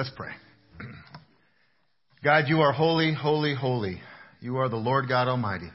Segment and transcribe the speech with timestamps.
[0.00, 0.32] Let's pray.
[2.24, 4.00] God, you are holy, holy, holy.
[4.40, 5.68] You are the Lord God Almighty.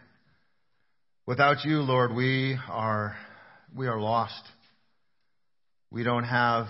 [1.27, 3.15] Without you, Lord, we are,
[3.77, 4.41] we are lost.
[5.91, 6.65] We don't have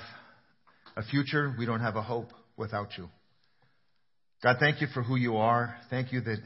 [0.98, 1.56] a future.
[1.58, 2.28] We don't have a hope
[2.58, 3.08] without you.
[4.44, 5.78] God, thank you for who you are.
[5.90, 6.40] Thank you that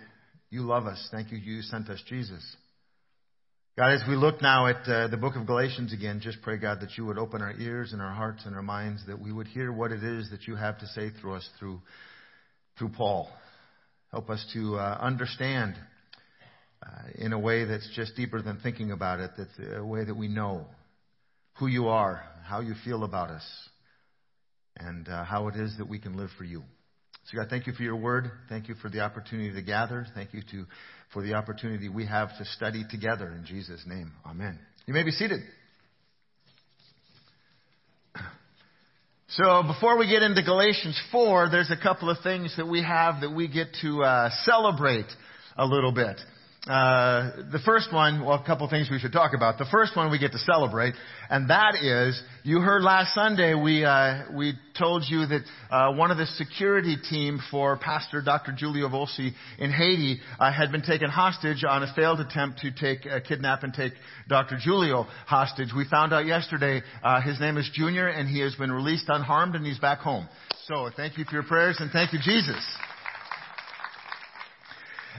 [0.51, 1.09] you love us.
[1.11, 2.43] Thank you you sent us Jesus.
[3.77, 6.81] God, as we look now at uh, the book of Galatians again, just pray, God,
[6.81, 9.47] that you would open our ears and our hearts and our minds, that we would
[9.47, 11.79] hear what it is that you have to say through us through,
[12.77, 13.29] through Paul.
[14.11, 15.75] Help us to uh, understand
[16.83, 20.15] uh, in a way that's just deeper than thinking about it, that's a way that
[20.15, 20.65] we know
[21.53, 23.45] who you are, how you feel about us,
[24.75, 26.63] and uh, how it is that we can live for you.
[27.29, 28.31] So, God, thank you for your word.
[28.49, 30.07] Thank you for the opportunity to gather.
[30.15, 30.65] Thank you to,
[31.13, 34.11] for the opportunity we have to study together in Jesus' name.
[34.25, 34.57] Amen.
[34.87, 35.41] You may be seated.
[39.33, 43.21] So before we get into Galatians 4, there's a couple of things that we have
[43.21, 45.05] that we get to uh, celebrate
[45.55, 46.19] a little bit.
[46.69, 49.57] Uh, the first one, well, a couple of things we should talk about.
[49.57, 50.93] The first one we get to celebrate,
[51.27, 56.11] and that is, you heard last Sunday we uh, we told you that uh, one
[56.11, 58.51] of the security team for Pastor Dr.
[58.55, 63.03] Giulio Volsi in Haiti uh, had been taken hostage on a failed attempt to take
[63.03, 63.93] uh, kidnap and take
[64.27, 64.59] Dr.
[64.61, 65.69] Giulio hostage.
[65.75, 69.55] We found out yesterday uh, his name is Junior, and he has been released unharmed,
[69.55, 70.29] and he's back home.
[70.67, 72.63] So thank you for your prayers, and thank you, Jesus.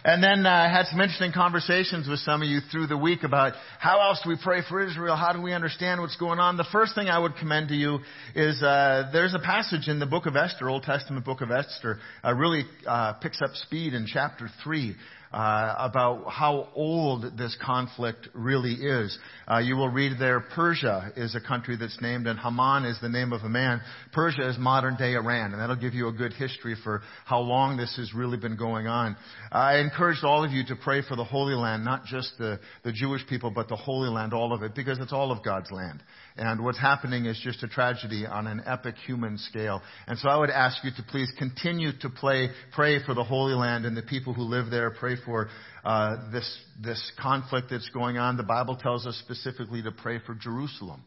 [0.03, 3.23] And then I uh, had some interesting conversations with some of you through the week
[3.23, 5.15] about how else do we pray for Israel?
[5.15, 6.57] How do we understand what's going on?
[6.57, 7.98] The first thing I would commend to you
[8.34, 11.98] is uh, there's a passage in the book of Esther, Old Testament book of Esther,
[12.25, 14.97] uh, really uh, picks up speed in chapter 3
[15.33, 19.17] uh, about how old this conflict really is.
[19.48, 23.09] Uh, you will read there Persia is a country that's named, and Haman is the
[23.09, 23.80] name of a man.
[24.13, 27.77] Persia is modern day Iran, and that'll give you a good history for how long
[27.77, 29.17] this has really been going on.
[29.52, 32.92] I encourage all of you to pray for the Holy Land, not just the, the
[32.92, 36.02] Jewish people, but the Holy Land, all of it, because it's all of God's land.
[36.40, 39.83] And what's happening is just a tragedy on an epic human scale.
[40.06, 43.52] And so I would ask you to please continue to play, pray for the Holy
[43.52, 44.90] Land and the people who live there.
[44.90, 45.48] Pray for
[45.84, 48.39] uh, this this conflict that's going on.
[48.39, 51.05] The Bible tells us specifically to pray for Jerusalem.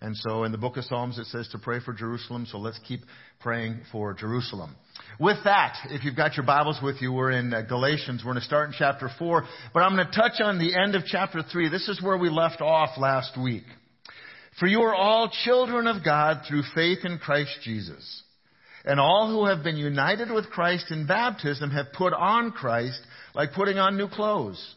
[0.00, 2.80] And so in the book of Psalms it says to pray for Jerusalem, so let's
[2.88, 3.00] keep
[3.38, 4.74] praying for Jerusalem.
[5.18, 8.22] With that, if you've got your Bibles with you, we're in uh, Galatians.
[8.24, 10.94] We're going to start in chapter 4, but I'm going to touch on the end
[10.94, 11.68] of chapter 3.
[11.68, 13.64] This is where we left off last week.
[14.58, 18.22] For you are all children of God through faith in Christ Jesus.
[18.84, 23.00] And all who have been united with Christ in baptism have put on Christ
[23.34, 24.74] like putting on new clothes.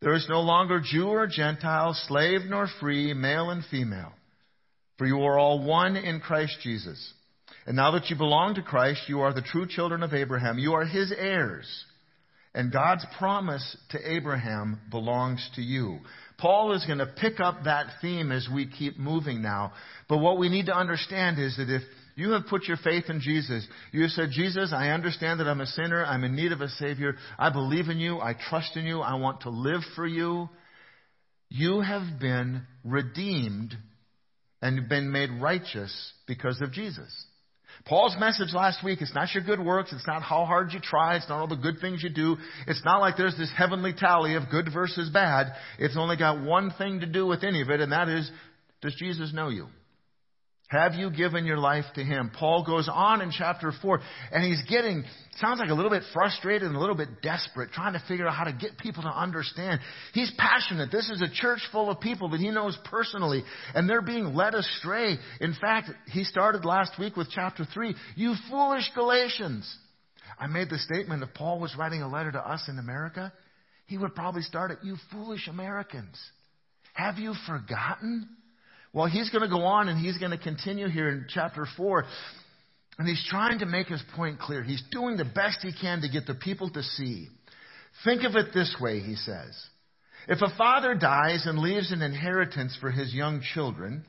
[0.00, 4.12] There is no longer Jew or Gentile, slave nor free, male and female.
[4.98, 7.14] For you are all one in Christ Jesus.
[7.66, 10.58] And now that you belong to Christ, you are the true children of Abraham.
[10.58, 11.66] You are his heirs.
[12.54, 16.00] And God's promise to Abraham belongs to you.
[16.40, 19.72] Paul is going to pick up that theme as we keep moving now.
[20.08, 21.82] But what we need to understand is that if
[22.16, 25.60] you have put your faith in Jesus, you have said, Jesus, I understand that I'm
[25.60, 26.04] a sinner.
[26.04, 27.14] I'm in need of a Savior.
[27.38, 28.20] I believe in you.
[28.20, 29.00] I trust in you.
[29.00, 30.48] I want to live for you.
[31.48, 33.76] You have been redeemed
[34.62, 37.26] and been made righteous because of Jesus.
[37.86, 41.16] Paul's message last week, it's not your good works, it's not how hard you try,
[41.16, 42.36] it's not all the good things you do.
[42.66, 45.48] It's not like there's this heavenly tally of good versus bad.
[45.78, 48.30] It's only got one thing to do with any of it, and that is,
[48.82, 49.66] does Jesus know you?
[50.70, 52.30] Have you given your life to Him?
[52.32, 54.00] Paul goes on in chapter 4,
[54.30, 55.02] and he's getting,
[55.40, 58.34] sounds like a little bit frustrated and a little bit desperate, trying to figure out
[58.34, 59.80] how to get people to understand.
[60.14, 60.92] He's passionate.
[60.92, 63.42] This is a church full of people that he knows personally,
[63.74, 65.18] and they're being led astray.
[65.40, 69.68] In fact, he started last week with chapter 3, You foolish Galatians.
[70.38, 73.32] I made the statement if Paul was writing a letter to us in America,
[73.86, 76.16] he would probably start at, You foolish Americans.
[76.92, 78.28] Have you forgotten?
[78.92, 82.04] Well, he's going to go on and he's going to continue here in chapter 4.
[82.98, 84.62] And he's trying to make his point clear.
[84.62, 87.28] He's doing the best he can to get the people to see.
[88.04, 89.58] Think of it this way, he says.
[90.28, 94.04] If a father dies and leaves an inheritance for his young children,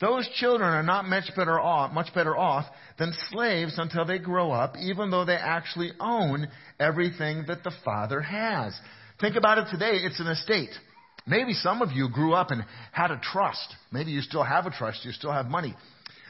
[0.00, 2.66] those children are not much better off, much better off
[2.98, 6.48] than slaves until they grow up, even though they actually own
[6.78, 8.78] everything that the father has.
[9.20, 9.96] Think about it today.
[10.04, 10.70] It's an estate.
[11.26, 13.74] Maybe some of you grew up and had a trust.
[13.92, 15.04] Maybe you still have a trust.
[15.04, 15.74] You still have money.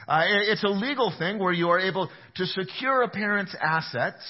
[0.09, 4.23] Uh, it's a legal thing where you are able to secure a parent's assets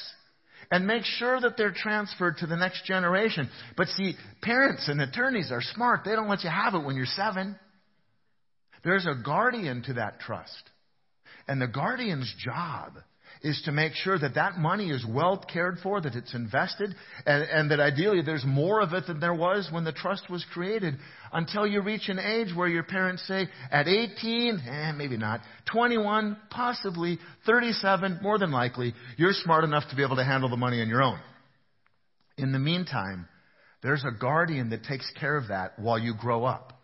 [0.71, 3.49] and make sure that they're transferred to the next generation.
[3.77, 6.01] But see, parents and attorneys are smart.
[6.05, 7.57] They don't let you have it when you're seven.
[8.85, 10.71] There's a guardian to that trust.
[11.47, 12.95] And the guardian's job
[13.43, 16.95] is to make sure that that money is well cared for, that it's invested,
[17.27, 20.45] and, and, that ideally there's more of it than there was when the trust was
[20.53, 20.95] created
[21.33, 25.41] until you reach an age where your parents say, at 18, eh, maybe not,
[25.73, 30.57] 21, possibly, 37, more than likely, you're smart enough to be able to handle the
[30.57, 31.19] money on your own.
[32.37, 33.29] In the meantime,
[33.83, 36.78] there's a guardian that takes care of that while you grow up.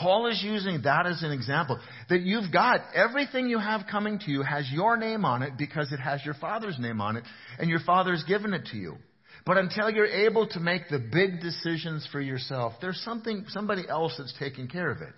[0.00, 1.78] Paul is using that as an example.
[2.08, 5.92] That you've got everything you have coming to you has your name on it because
[5.92, 7.24] it has your father's name on it,
[7.58, 8.96] and your father's given it to you.
[9.44, 14.14] But until you're able to make the big decisions for yourself, there's something, somebody else
[14.16, 15.12] that's taking care of it.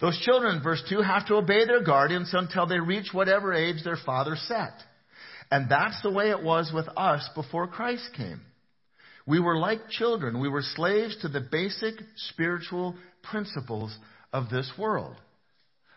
[0.00, 3.98] Those children, verse 2, have to obey their guardians until they reach whatever age their
[4.06, 4.72] father set.
[5.50, 8.40] And that's the way it was with us before Christ came.
[9.26, 10.40] We were like children.
[10.40, 12.94] We were slaves to the basic spiritual
[13.30, 13.96] principles
[14.32, 15.16] of this world.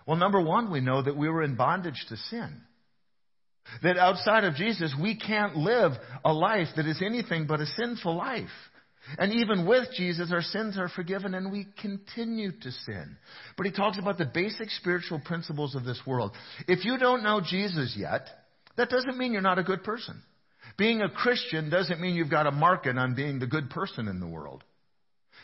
[0.05, 2.61] Well, number one, we know that we were in bondage to sin.
[3.83, 5.91] That outside of Jesus, we can't live
[6.25, 8.49] a life that is anything but a sinful life.
[9.17, 13.17] And even with Jesus, our sins are forgiven and we continue to sin.
[13.57, 16.31] But he talks about the basic spiritual principles of this world.
[16.67, 18.27] If you don't know Jesus yet,
[18.77, 20.21] that doesn't mean you're not a good person.
[20.77, 24.19] Being a Christian doesn't mean you've got a market on being the good person in
[24.19, 24.63] the world.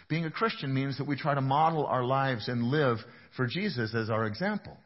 [0.09, 2.97] Being a Christian means that we try to model our lives and live
[3.35, 4.77] for Jesus as our example.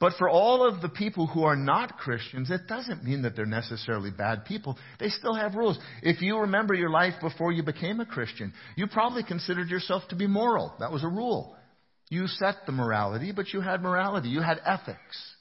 [0.00, 3.46] But for all of the people who are not Christians, it doesn't mean that they're
[3.46, 4.76] necessarily bad people.
[4.98, 5.78] They still have rules.
[6.02, 10.16] If you remember your life before you became a Christian, you probably considered yourself to
[10.16, 10.74] be moral.
[10.80, 11.56] That was a rule.
[12.08, 14.28] You set the morality, but you had morality.
[14.28, 15.36] You had ethics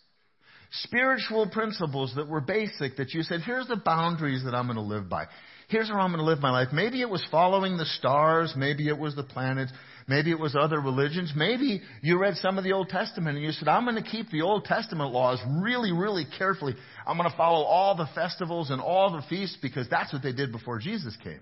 [0.83, 4.81] spiritual principles that were basic that you said, here's the boundaries that I'm going to
[4.81, 5.25] live by.
[5.67, 6.67] Here's where I'm going to live my life.
[6.71, 8.53] Maybe it was following the stars.
[8.55, 9.71] Maybe it was the planets.
[10.07, 11.33] Maybe it was other religions.
[11.35, 14.29] Maybe you read some of the Old Testament and you said, I'm going to keep
[14.29, 16.75] the Old Testament laws really, really carefully.
[17.07, 20.33] I'm going to follow all the festivals and all the feasts because that's what they
[20.33, 21.41] did before Jesus came.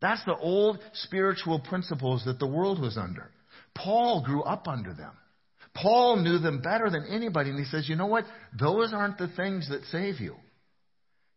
[0.00, 3.30] That's the old spiritual principles that the world was under.
[3.74, 5.12] Paul grew up under them.
[5.74, 8.24] Paul knew them better than anybody, and he says, you know what?
[8.58, 10.36] Those aren't the things that save you.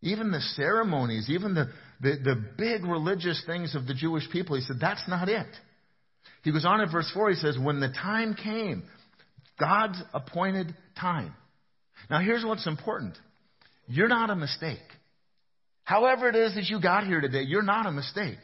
[0.01, 1.66] Even the ceremonies, even the,
[2.00, 5.48] the, the big religious things of the Jewish people, he said, that's not it.
[6.44, 8.84] He goes on in verse 4, he says, when the time came,
[9.60, 11.34] God's appointed time.
[12.10, 13.18] Now here's what's important.
[13.88, 14.78] You're not a mistake.
[15.84, 18.38] However it is that you got here today, you're not a mistake.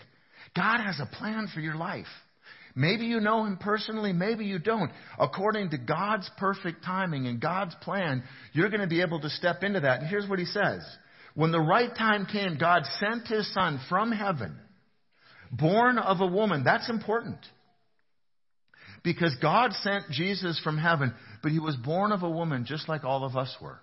[0.56, 2.08] God has a plan for your life.
[2.76, 4.92] Maybe you know him personally, maybe you don't.
[5.18, 9.64] According to God's perfect timing and God's plan, you're going to be able to step
[9.64, 10.02] into that.
[10.02, 10.84] And here's what he says.
[11.36, 14.58] When the right time came, God sent his son from heaven,
[15.52, 16.64] born of a woman.
[16.64, 17.40] That's important.
[19.04, 23.04] Because God sent Jesus from heaven, but he was born of a woman just like
[23.04, 23.80] all of us were.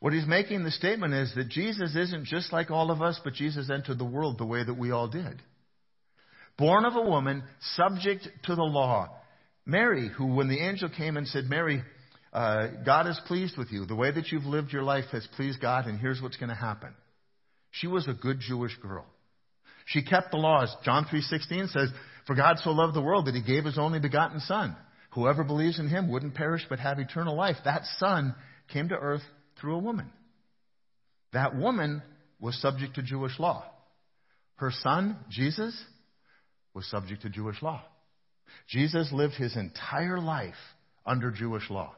[0.00, 3.34] What he's making the statement is that Jesus isn't just like all of us, but
[3.34, 5.40] Jesus entered the world the way that we all did
[6.56, 7.42] born of a woman,
[7.74, 9.08] subject to the law.
[9.64, 11.82] Mary, who, when the angel came and said, Mary,
[12.36, 13.86] uh, God is pleased with you.
[13.86, 16.54] The way that you've lived your life has pleased God, and here's what's going to
[16.54, 16.94] happen.
[17.70, 19.06] She was a good Jewish girl.
[19.86, 20.74] She kept the laws.
[20.84, 21.90] John 3:16 says,
[22.26, 24.76] "For God so loved the world that He gave His only begotten Son.
[25.12, 28.34] Whoever believes in Him wouldn't perish but have eternal life." That Son
[28.68, 29.24] came to earth
[29.58, 30.12] through a woman.
[31.32, 32.02] That woman
[32.38, 33.64] was subject to Jewish law.
[34.56, 35.74] Her son, Jesus,
[36.74, 37.82] was subject to Jewish law.
[38.68, 40.54] Jesus lived his entire life
[41.06, 41.94] under Jewish law.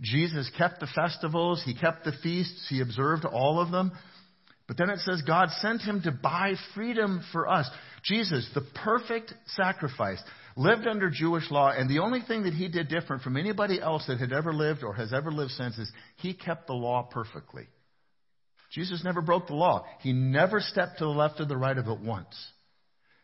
[0.00, 3.92] Jesus kept the festivals, he kept the feasts, he observed all of them.
[4.66, 7.68] But then it says God sent him to buy freedom for us.
[8.04, 10.22] Jesus, the perfect sacrifice,
[10.56, 14.04] lived under Jewish law, and the only thing that he did different from anybody else
[14.06, 17.66] that had ever lived or has ever lived since is he kept the law perfectly.
[18.72, 19.84] Jesus never broke the law.
[20.00, 22.36] He never stepped to the left or the right of it once.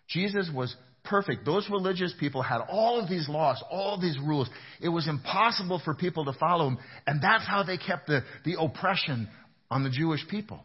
[0.08, 0.74] Jesus was
[1.06, 1.44] perfect.
[1.44, 4.48] Those religious people had all of these laws, all these rules.
[4.80, 6.78] It was impossible for people to follow them.
[7.06, 9.28] And that's how they kept the, the oppression
[9.70, 10.64] on the Jewish people.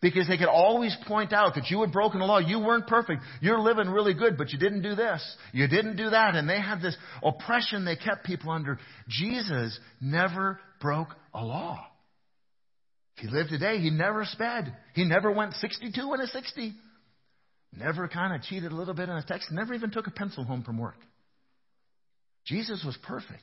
[0.00, 2.38] Because they could always point out that you had broken the law.
[2.38, 3.22] You weren't perfect.
[3.40, 5.22] You're living really good, but you didn't do this.
[5.52, 6.34] You didn't do that.
[6.34, 8.78] And they had this oppression they kept people under.
[9.08, 11.86] Jesus never broke a law.
[13.16, 14.74] He lived today, he never sped.
[14.94, 16.72] He never went 62 in a 60.
[17.76, 19.50] Never kind of cheated a little bit on a text.
[19.50, 20.96] Never even took a pencil home from work.
[22.44, 23.42] Jesus was perfect.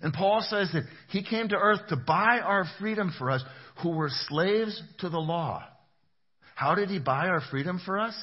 [0.00, 3.42] And Paul says that he came to earth to buy our freedom for us
[3.82, 5.64] who were slaves to the law.
[6.54, 8.14] How did he buy our freedom for us?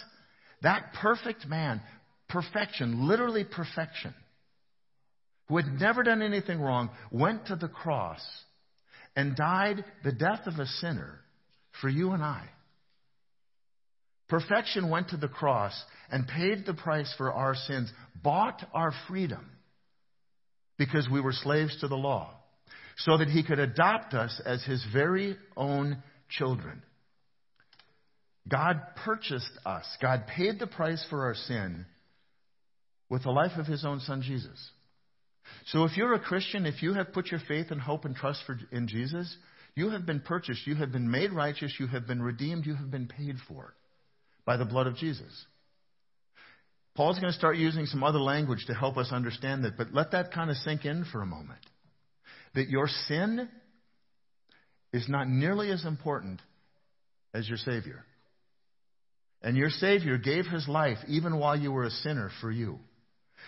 [0.61, 1.81] That perfect man,
[2.29, 4.13] perfection, literally perfection,
[5.47, 8.21] who had never done anything wrong, went to the cross
[9.15, 11.19] and died the death of a sinner
[11.81, 12.47] for you and I.
[14.27, 15.74] Perfection went to the cross
[16.10, 17.91] and paid the price for our sins,
[18.24, 19.51] bought our freedom
[20.77, 22.34] because we were slaves to the law,
[22.98, 26.82] so that he could adopt us as his very own children.
[28.48, 29.86] God purchased us.
[30.01, 31.86] God paid the price for our sin
[33.10, 34.70] with the life of his own son Jesus.
[35.67, 38.41] So if you're a Christian, if you have put your faith and hope and trust
[38.46, 39.36] for, in Jesus,
[39.75, 42.89] you have been purchased, you have been made righteous, you have been redeemed, you have
[42.89, 43.75] been paid for
[44.45, 45.45] by the blood of Jesus.
[46.95, 50.11] Paul's going to start using some other language to help us understand that, but let
[50.11, 51.59] that kind of sink in for a moment.
[52.53, 53.49] That your sin
[54.93, 56.41] is not nearly as important
[57.33, 58.05] as your Savior.
[59.41, 62.79] And your Savior gave his life even while you were a sinner for you,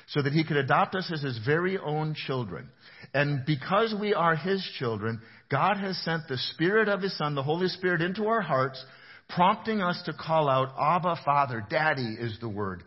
[0.07, 2.69] so that he could adopt us as his very own children.
[3.13, 7.43] And because we are his children, God has sent the Spirit of his Son, the
[7.43, 8.83] Holy Spirit, into our hearts,
[9.29, 12.83] prompting us to call out, Abba, Father, Daddy is the word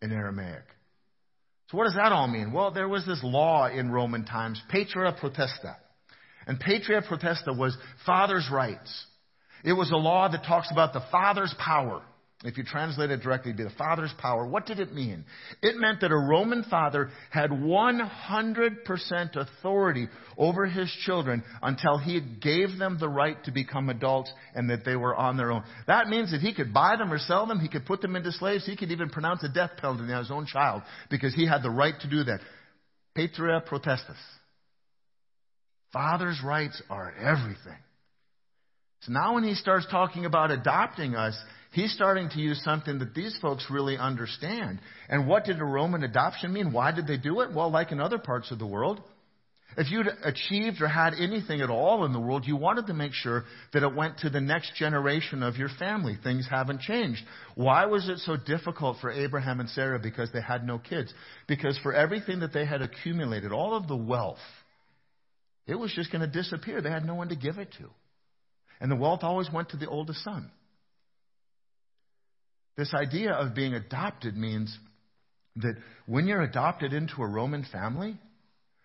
[0.00, 0.64] in Aramaic.
[1.70, 2.52] So what does that all mean?
[2.52, 5.76] Well, there was this law in Roman times, patria potestas.
[6.46, 9.06] And patria potestas was father's rights.
[9.64, 12.02] It was a law that talks about the father's power.
[12.44, 14.46] If you translate it directly, it'd be the father's power.
[14.46, 15.24] What did it mean?
[15.62, 22.76] It meant that a Roman father had 100% authority over his children until he gave
[22.78, 25.64] them the right to become adults and that they were on their own.
[25.86, 28.30] That means that he could buy them or sell them, he could put them into
[28.30, 31.62] slaves, he could even pronounce a death penalty on his own child because he had
[31.62, 32.40] the right to do that.
[33.14, 34.20] Patria potestas.
[35.94, 37.78] Father's rights are everything.
[39.02, 41.38] So now when he starts talking about adopting us,
[41.74, 44.80] he's starting to use something that these folks really understand.
[45.08, 46.72] And what did a Roman adoption mean?
[46.72, 47.52] Why did they do it?
[47.52, 49.00] Well, like in other parts of the world,
[49.76, 53.12] if you'd achieved or had anything at all in the world, you wanted to make
[53.12, 56.16] sure that it went to the next generation of your family.
[56.22, 57.22] Things haven't changed.
[57.56, 59.98] Why was it so difficult for Abraham and Sarah?
[59.98, 61.12] Because they had no kids.
[61.48, 64.38] Because for everything that they had accumulated, all of the wealth,
[65.66, 66.80] it was just going to disappear.
[66.80, 67.90] They had no one to give it to.
[68.80, 70.50] And the wealth always went to the oldest son.
[72.76, 74.76] This idea of being adopted means
[75.56, 75.76] that
[76.06, 78.18] when you're adopted into a Roman family,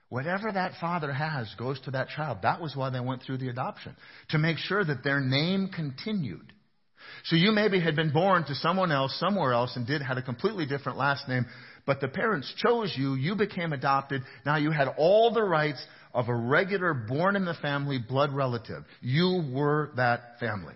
[0.10, 2.39] whatever that father has goes to that child.
[2.41, 3.96] That was why they went through the adoption,
[4.29, 6.53] to make sure that their name continued.
[7.25, 10.22] So you maybe had been born to someone else somewhere else and did had a
[10.22, 11.46] completely different last name,
[11.86, 16.27] but the parents chose you, you became adopted, now you had all the rights of
[16.27, 18.84] a regular born in the family blood relative.
[19.01, 20.75] You were that family.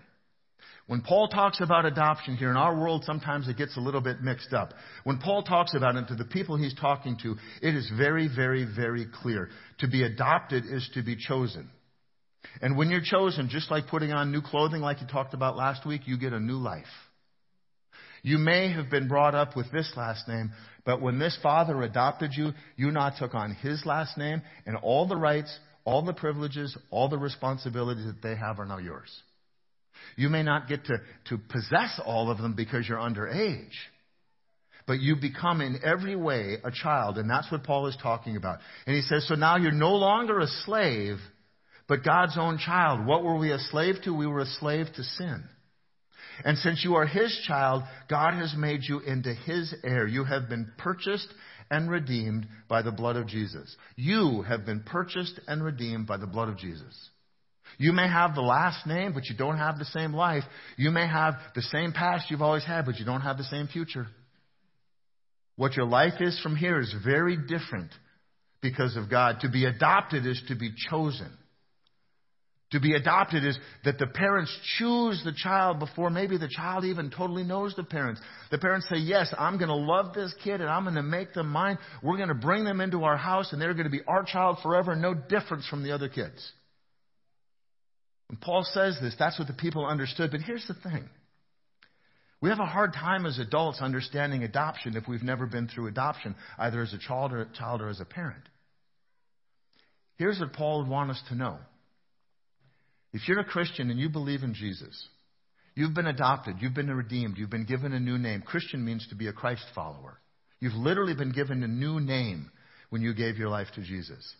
[0.86, 4.20] When Paul talks about adoption here in our world, sometimes it gets a little bit
[4.20, 4.74] mixed up.
[5.04, 8.66] When Paul talks about it to the people he's talking to, it is very, very,
[8.66, 9.48] very clear.
[9.78, 11.70] To be adopted is to be chosen.
[12.60, 15.86] And when you're chosen, just like putting on new clothing like you talked about last
[15.86, 16.84] week, you get a new life.
[18.22, 20.52] You may have been brought up with this last name,
[20.84, 25.06] but when this father adopted you, you now took on his last name, and all
[25.06, 29.10] the rights, all the privileges, all the responsibilities that they have are now yours.
[30.16, 30.98] You may not get to,
[31.28, 33.72] to possess all of them because you're underage.
[34.86, 38.58] But you become in every way a child, and that's what Paul is talking about.
[38.86, 41.16] And he says, so now you're no longer a slave,
[41.88, 43.06] but God's own child.
[43.06, 44.14] What were we a slave to?
[44.14, 45.44] We were a slave to sin.
[46.44, 50.06] And since you are His child, God has made you into His heir.
[50.06, 51.32] You have been purchased
[51.70, 53.74] and redeemed by the blood of Jesus.
[53.96, 57.10] You have been purchased and redeemed by the blood of Jesus.
[57.78, 60.44] You may have the last name, but you don't have the same life.
[60.76, 63.68] You may have the same past you've always had, but you don't have the same
[63.68, 64.06] future.
[65.56, 67.90] What your life is from here is very different
[68.60, 69.40] because of God.
[69.42, 71.30] To be adopted is to be chosen.
[72.72, 77.08] To be adopted is that the parents choose the child before maybe the child even
[77.08, 78.20] totally knows the parents.
[78.50, 81.34] The parents say, Yes, I'm going to love this kid and I'm going to make
[81.34, 81.78] them mine.
[82.02, 84.58] We're going to bring them into our house and they're going to be our child
[84.60, 86.50] forever, no difference from the other kids.
[88.28, 90.30] When Paul says this, that's what the people understood.
[90.30, 91.08] But here's the thing
[92.40, 96.34] we have a hard time as adults understanding adoption if we've never been through adoption,
[96.58, 98.44] either as a child or, child or as a parent.
[100.16, 101.58] Here's what Paul would want us to know.
[103.14, 105.08] If you're a Christian and you believe in Jesus,
[105.74, 108.42] you've been adopted, you've been redeemed, you've been given a new name.
[108.42, 110.20] Christian means to be a Christ follower.
[110.60, 112.50] You've literally been given a new name
[112.90, 114.34] when you gave your life to Jesus.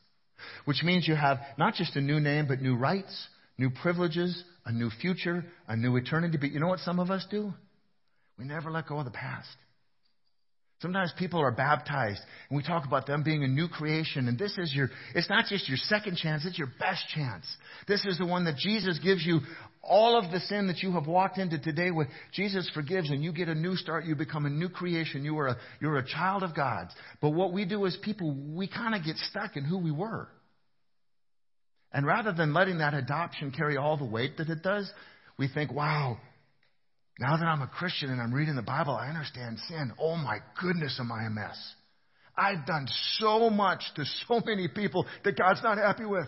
[0.65, 4.73] Which means you have not just a new name, but new rights, new privileges, a
[4.73, 6.39] new future, a new eternity.
[6.39, 7.53] But you know what some of us do?
[8.39, 9.49] We never let go of the past.
[10.85, 12.21] Sometimes people are baptized
[12.51, 15.47] and we talk about them being a new creation and this is your, it's not
[15.47, 17.47] just your second chance, it's your best chance.
[17.89, 19.41] This is the one that Jesus gives you
[19.83, 22.09] all of the sin that you have walked into today with.
[22.35, 24.05] Jesus forgives and you get a new start.
[24.05, 25.25] You become a new creation.
[25.25, 26.91] You are a, you're a child of God's.
[27.23, 30.29] But what we do as people, we kind of get stuck in who we were.
[31.95, 34.91] And rather than letting that adoption carry all the weight that it does,
[35.39, 36.19] we think, wow,
[37.21, 39.93] now that I'm a Christian and I'm reading the Bible, I understand sin.
[40.01, 41.57] Oh my goodness, am I a mess?
[42.37, 46.27] I've done so much to so many people that God's not happy with.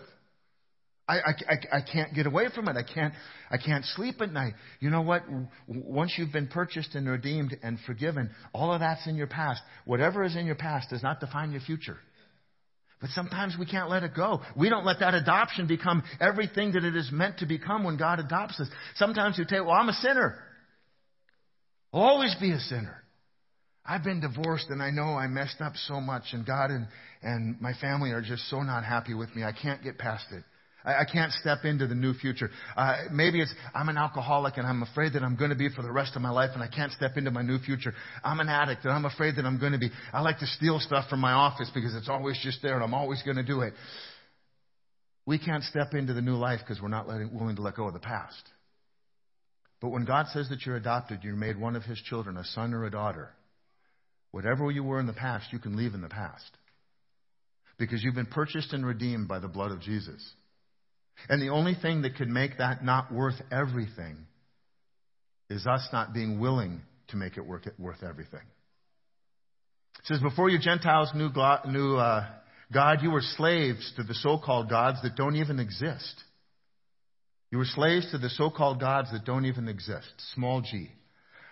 [1.05, 2.77] I, I, I, I can't get away from it.
[2.77, 3.13] I can't,
[3.51, 4.53] I can't sleep at night.
[4.79, 5.23] You know what?
[5.67, 9.61] Once you've been purchased and redeemed and forgiven, all of that's in your past.
[9.83, 11.97] Whatever is in your past does not define your future.
[12.99, 14.41] But sometimes we can't let it go.
[14.55, 18.19] We don't let that adoption become everything that it is meant to become when God
[18.19, 18.67] adopts us.
[18.95, 20.35] Sometimes we say, well, I'm a sinner.
[21.93, 23.03] I'll always be a sinner.
[23.85, 26.87] I've been divorced and I know I messed up so much and God and,
[27.21, 29.43] and my family are just so not happy with me.
[29.43, 30.43] I can't get past it.
[30.87, 32.49] I, I can't step into the new future.
[32.75, 35.81] Uh, maybe it's I'm an alcoholic and I'm afraid that I'm going to be for
[35.81, 37.93] the rest of my life and I can't step into my new future.
[38.23, 39.91] I'm an addict and I'm afraid that I'm going to be.
[40.13, 42.93] I like to steal stuff from my office because it's always just there and I'm
[42.93, 43.73] always going to do it.
[45.25, 47.87] We can't step into the new life because we're not letting, willing to let go
[47.87, 48.41] of the past.
[49.81, 52.73] But when God says that you're adopted, you're made one of His children, a son
[52.73, 53.29] or a daughter,
[54.31, 56.49] whatever you were in the past, you can leave in the past.
[57.77, 60.23] Because you've been purchased and redeemed by the blood of Jesus.
[61.29, 64.17] And the only thing that could make that not worth everything
[65.49, 68.41] is us not being willing to make it worth everything.
[69.99, 71.29] It says, Before you Gentiles knew,
[71.67, 72.27] knew uh,
[72.71, 76.23] God, you were slaves to the so called gods that don't even exist.
[77.51, 80.11] You were slaves to the so called gods that don't even exist.
[80.35, 80.89] Small g.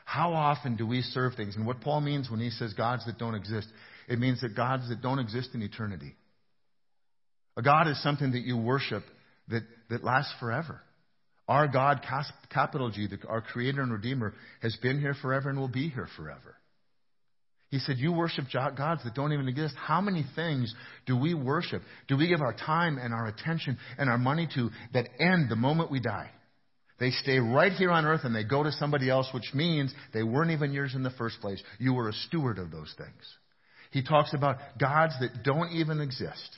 [0.04, 1.56] How often do we serve things?
[1.56, 3.68] And what Paul means when he says gods that don't exist,
[4.08, 6.14] it means that gods that don't exist in eternity.
[7.58, 9.04] A God is something that you worship
[9.50, 10.82] that, that lasts forever.
[11.48, 12.04] Our God,
[12.50, 16.56] capital G, our Creator and Redeemer, has been here forever and will be here forever.
[17.70, 19.76] He said, You worship gods that don't even exist.
[19.78, 20.74] How many things
[21.06, 21.82] do we worship?
[22.08, 25.56] Do we give our time and our attention and our money to that end the
[25.56, 26.30] moment we die?
[27.00, 30.24] They stay right here on earth and they go to somebody else, which means they
[30.24, 31.62] weren't even yours in the first place.
[31.78, 33.12] You were a steward of those things.
[33.92, 36.58] He talks about gods that don't even exist.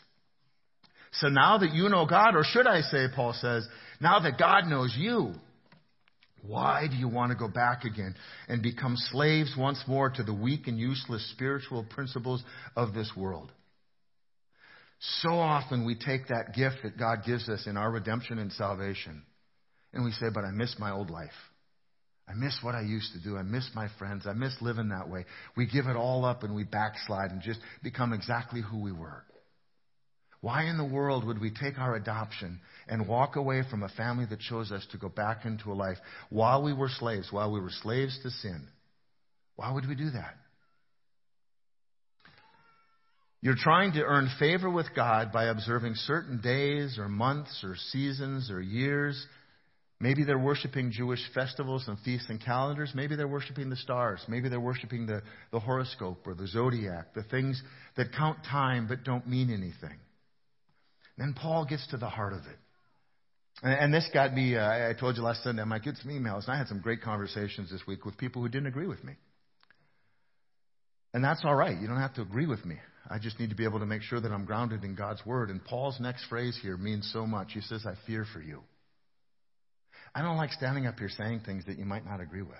[1.14, 3.68] So now that you know God, or should I say, Paul says,
[4.00, 5.34] now that God knows you,
[6.42, 8.16] why do you want to go back again
[8.48, 12.44] and become slaves once more to the weak and useless spiritual principles
[12.76, 13.52] of this world?
[15.22, 19.24] So often we take that gift that God gives us in our redemption and salvation
[19.94, 21.30] and we say, but I miss my old life.
[22.28, 23.38] I miss what I used to do.
[23.38, 24.28] I miss my friends.
[24.28, 25.26] I miss living that way.
[25.56, 29.24] We give it all up and we backslide and just become exactly who we were.
[30.42, 34.26] Why in the world would we take our adoption and walk away from a family
[34.30, 35.98] that chose us to go back into a life
[36.30, 38.68] while we were slaves, while we were slaves to sin?
[39.56, 40.36] Why would we do that?
[43.42, 48.50] You're trying to earn favor with God by observing certain days or months or seasons
[48.52, 49.26] or years.
[50.00, 52.92] Maybe they're worshiping Jewish festivals and feasts and calendars.
[52.94, 54.24] Maybe they're worshiping the stars.
[54.28, 55.22] Maybe they're worshiping the,
[55.52, 57.62] the horoscope or the zodiac, the things
[57.96, 59.98] that count time but don't mean anything.
[61.18, 62.58] Then Paul gets to the heart of it.
[63.64, 66.44] And, this got me, uh, I told you last Sunday, I might get some emails,
[66.46, 69.14] and I had some great conversations this week with people who didn't agree with me.
[71.12, 71.76] And that's all right.
[71.76, 72.76] You don't have to agree with me.
[73.10, 75.50] I just need to be able to make sure that I'm grounded in God's Word.
[75.50, 77.54] And Paul's next phrase here means so much.
[77.54, 78.62] He says, I fear for you.
[80.14, 82.58] I don't like standing up here saying things that you might not agree with.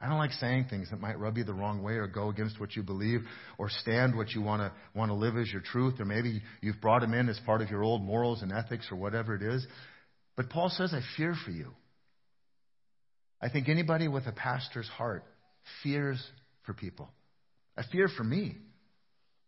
[0.00, 2.58] I don't like saying things that might rub you the wrong way or go against
[2.58, 3.20] what you believe
[3.58, 6.80] or stand what you want to want to live as your truth or maybe you've
[6.80, 9.66] brought them in as part of your old morals and ethics or whatever it is.
[10.36, 11.72] But Paul says, I fear for you.
[13.42, 15.24] I think anybody with a pastor's heart
[15.82, 16.22] fears
[16.64, 17.10] for people.
[17.76, 18.56] I fear for me.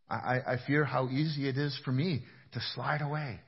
[0.09, 3.41] I, I fear how easy it is for me to slide away.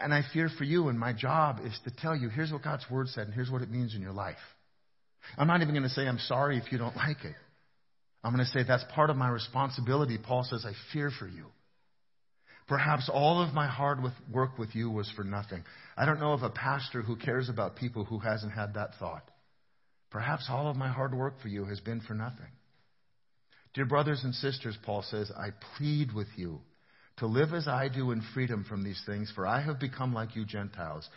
[0.00, 2.84] And I fear for you, and my job is to tell you here's what God's
[2.88, 4.36] Word said, and here's what it means in your life.
[5.36, 7.34] I'm not even going to say, I'm sorry if you don't like it.
[8.24, 10.18] I'm going to say, that's part of my responsibility.
[10.18, 11.46] Paul says, I fear for you.
[12.66, 13.98] Perhaps all of my hard
[14.30, 15.64] work with you was for nothing.
[15.96, 19.30] I don't know of a pastor who cares about people who hasn't had that thought.
[20.10, 22.50] Perhaps all of my hard work for you has been for nothing.
[23.74, 26.60] Dear brothers and sisters, Paul says, I plead with you
[27.18, 30.36] to live as I do in freedom from these things, for I have become like
[30.36, 31.08] you Gentiles,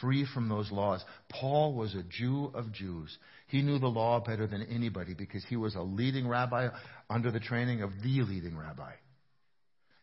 [0.00, 1.04] free from those laws.
[1.28, 3.16] Paul was a Jew of Jews.
[3.50, 6.68] He knew the law better than anybody because he was a leading rabbi
[7.08, 8.92] under the training of the leading rabbi.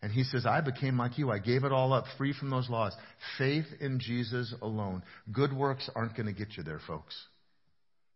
[0.02, 1.32] And he says, I became like you.
[1.32, 2.94] I gave it all up, free from those laws.
[3.38, 5.02] Faith in Jesus alone.
[5.32, 7.16] Good works aren't going to get you there, folks.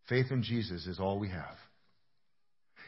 [0.08, 1.56] Faith in Jesus is all we have.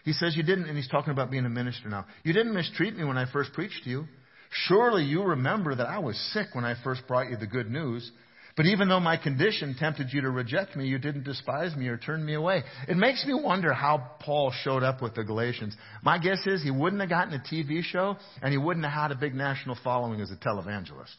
[0.05, 2.05] He says, You didn't, and he's talking about being a minister now.
[2.23, 4.05] You didn't mistreat me when I first preached to you.
[4.51, 8.09] Surely you remember that I was sick when I first brought you the good news.
[8.57, 11.97] But even though my condition tempted you to reject me, you didn't despise me or
[11.97, 12.63] turn me away.
[12.89, 15.75] It makes me wonder how Paul showed up with the Galatians.
[16.05, 19.11] My guess is he wouldn't have gotten a TV show and he wouldn't have had
[19.11, 21.15] a big national following as a televangelist.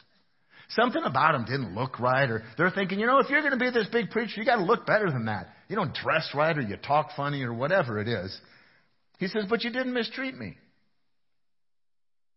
[0.70, 3.58] Something about him didn't look right, or they're thinking, you know, if you're going to
[3.58, 5.48] be this big preacher, you got to look better than that.
[5.68, 8.36] You don't dress right, or you talk funny, or whatever it is.
[9.18, 10.56] He says, but you didn't mistreat me.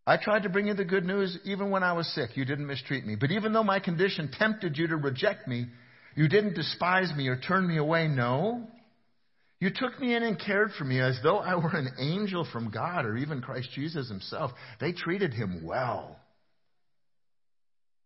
[0.09, 2.35] I tried to bring you the good news even when I was sick.
[2.35, 3.13] You didn't mistreat me.
[3.13, 5.67] But even though my condition tempted you to reject me,
[6.15, 8.07] you didn't despise me or turn me away.
[8.07, 8.67] No.
[9.59, 12.71] You took me in and cared for me as though I were an angel from
[12.71, 14.49] God or even Christ Jesus himself.
[14.81, 16.19] They treated him well.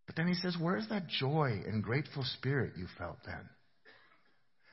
[0.06, 3.50] But then he says, Where's that joy and grateful spirit you felt then?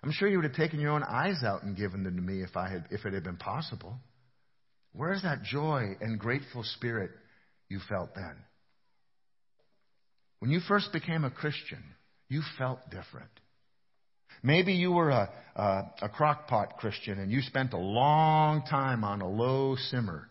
[0.03, 2.43] I'm sure you would have taken your own eyes out and given them to me
[2.43, 4.01] if, I had, if it had been possible.
[4.93, 7.13] Where's that joy and grateful spirit
[7.71, 8.37] you felt then?
[10.41, 11.83] When you first became a Christian,
[12.29, 13.31] you felt different.
[14.43, 19.21] Maybe you were a, a, a crockpot Christian and you spent a long time on
[19.21, 20.29] a low simmer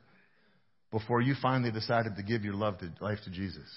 [0.91, 3.67] before you finally decided to give your love to, life to Jesus.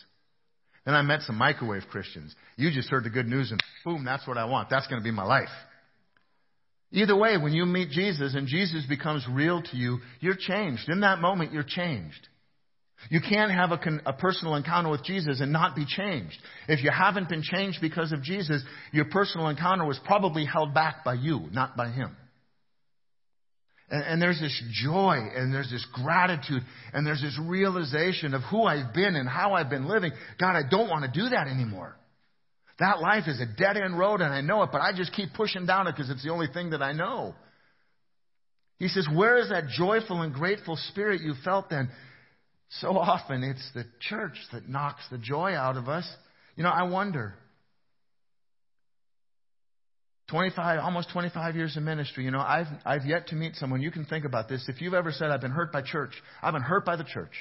[0.86, 2.34] Then I met some microwave Christians.
[2.56, 4.70] You just heard the good news and boom, that's what I want.
[4.70, 5.48] That's going to be my life.
[6.90, 10.88] Either way, when you meet Jesus and Jesus becomes real to you, you're changed.
[10.88, 12.28] In that moment, you're changed.
[13.10, 16.36] You can't have a, con- a, personal encounter with Jesus and not be changed.
[16.68, 18.62] If you haven't been changed because of Jesus,
[18.92, 22.16] your personal encounter was probably held back by you, not by Him.
[23.90, 26.62] And, and there's this joy and there's this gratitude
[26.92, 30.12] and there's this realization of who I've been and how I've been living.
[30.40, 31.96] God, I don't want to do that anymore.
[32.78, 35.34] That life is a dead end road and I know it, but I just keep
[35.34, 37.34] pushing down it because it's the only thing that I know.
[38.78, 41.90] He says, Where is that joyful and grateful spirit you felt then?
[42.80, 46.08] So often it's the church that knocks the joy out of us.
[46.56, 47.34] You know, I wonder.
[50.30, 53.90] 25, almost 25 years of ministry, you know, I've, I've yet to meet someone, you
[53.90, 54.64] can think about this.
[54.66, 57.32] If you've ever said, I've been hurt by church, I've been hurt by the church.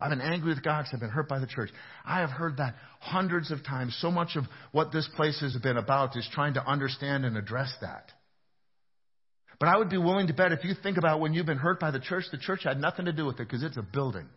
[0.00, 1.70] I've been angry with God because I've been hurt by the church.
[2.04, 3.96] I have heard that hundreds of times.
[4.00, 7.72] So much of what this place has been about is trying to understand and address
[7.80, 8.10] that.
[9.60, 11.78] But I would be willing to bet if you think about when you've been hurt
[11.78, 14.28] by the church, the church had nothing to do with it because it's a building.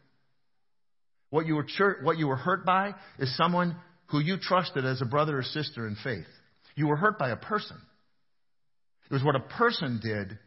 [1.29, 3.75] What you, were church, what you were hurt by is someone
[4.07, 6.25] who you trusted as a brother or sister in faith.
[6.75, 7.77] You were hurt by a person.
[9.09, 10.37] It was what a person did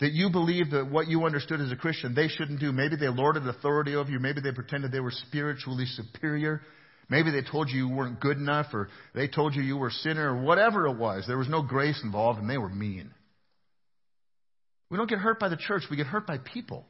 [0.00, 2.72] that you believed that what you understood as a Christian they shouldn't do.
[2.72, 4.18] Maybe they lorded authority over you.
[4.18, 6.60] Maybe they pretended they were spiritually superior.
[7.08, 9.92] Maybe they told you you weren't good enough or they told you you were a
[9.92, 11.24] sinner or whatever it was.
[11.26, 13.10] There was no grace involved and they were mean.
[14.90, 15.84] We don't get hurt by the church.
[15.90, 16.84] We get hurt by people.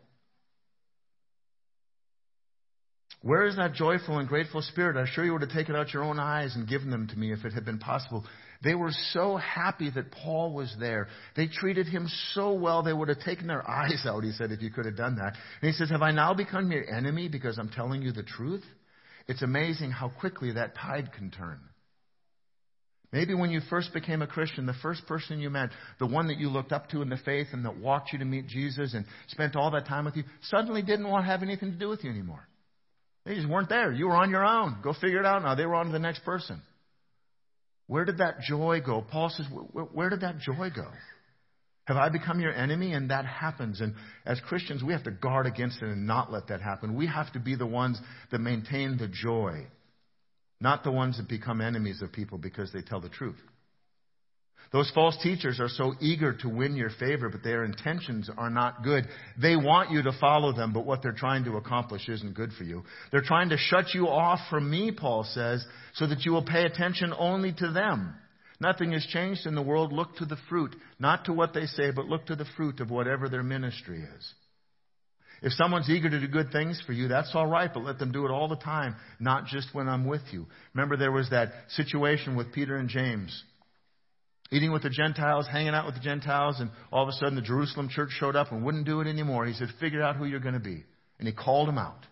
[3.22, 4.96] Where is that joyful and grateful spirit?
[4.96, 7.32] I'm sure you would have taken out your own eyes and given them to me
[7.32, 8.24] if it had been possible.
[8.62, 11.08] They were so happy that Paul was there.
[11.34, 14.62] They treated him so well, they would have taken their eyes out, he said, if
[14.62, 15.34] you could have done that.
[15.60, 18.64] And he says, Have I now become your enemy because I'm telling you the truth?
[19.28, 21.58] It's amazing how quickly that tide can turn.
[23.12, 26.38] Maybe when you first became a Christian, the first person you met, the one that
[26.38, 29.04] you looked up to in the faith and that walked you to meet Jesus and
[29.28, 32.04] spent all that time with you, suddenly didn't want to have anything to do with
[32.04, 32.46] you anymore.
[33.26, 33.92] They just weren't there.
[33.92, 34.78] You were on your own.
[34.82, 35.56] Go figure it out now.
[35.56, 36.62] They were on to the next person.
[37.88, 39.02] Where did that joy go?
[39.02, 40.86] Paul says, where, did that joy go?
[41.86, 42.92] Have I become your enemy?
[42.92, 43.80] And that happens.
[43.80, 46.96] And as Christians, we have to guard against it and not let that happen.
[46.96, 49.66] We have to be the ones that maintain the joy,
[50.60, 53.38] not the ones that become enemies of people because they tell the truth.
[54.72, 58.82] Those false teachers are so eager to win your favor, but their intentions are not
[58.82, 59.06] good.
[59.40, 62.64] They want you to follow them, but what they're trying to accomplish isn't good for
[62.64, 62.82] you.
[63.12, 66.64] They're trying to shut you off from me, Paul says, so that you will pay
[66.64, 68.14] attention only to them.
[68.58, 69.92] Nothing has changed in the world.
[69.92, 72.90] Look to the fruit, not to what they say, but look to the fruit of
[72.90, 74.34] whatever their ministry is.
[75.42, 78.10] If someone's eager to do good things for you, that's all right, but let them
[78.10, 80.46] do it all the time, not just when I'm with you.
[80.74, 83.44] Remember, there was that situation with Peter and James
[84.50, 87.42] eating with the Gentiles, hanging out with the Gentiles, and all of a sudden the
[87.42, 89.46] Jerusalem church showed up and wouldn't do it anymore.
[89.46, 90.84] He said, Figure out who you're going to be.
[91.18, 92.06] And he called them out.